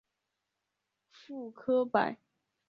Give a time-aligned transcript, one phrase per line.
[1.11, 2.17] 傅科摆